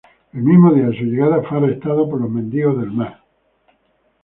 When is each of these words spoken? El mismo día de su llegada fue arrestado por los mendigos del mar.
El 0.33 0.41
mismo 0.41 0.73
día 0.73 0.87
de 0.87 0.97
su 0.97 1.03
llegada 1.03 1.43
fue 1.47 1.59
arrestado 1.59 2.09
por 2.09 2.19
los 2.21 2.31
mendigos 2.31 2.75
del 2.79 2.89
mar. 2.89 3.21